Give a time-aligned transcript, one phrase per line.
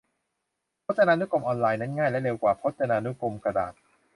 [0.85, 3.73] พจนานุกรมออนไลน์นั้นง่ายและเร็วกว่าพจนานุกรมกระดาษ